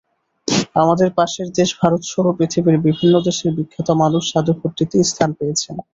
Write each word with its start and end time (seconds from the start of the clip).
আমাদের 0.75 1.09
পাশের 1.17 1.47
দেশ 1.57 1.69
ভারতসহ 1.79 2.25
পৃথিবীর 2.37 2.77
বিভিন্ন 2.85 3.13
দেশের 3.27 3.51
বিখ্যাত 3.57 3.87
মানুষ 4.01 4.23
জাদুঘরটিতে 4.31 4.97
স্থান 5.03 5.29
পেয়েছেন। 5.39 5.75